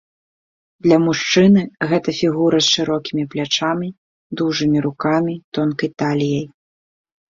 Для 0.85 0.97
мужчыны 1.07 1.61
гэта 1.91 2.09
фігура 2.21 2.57
з 2.65 2.75
шырокімі 2.77 3.29
плячамі, 3.37 3.87
дужымі 4.43 4.77
рукамі, 4.91 5.41
тонкай 5.57 5.89
таліяй. 6.03 6.47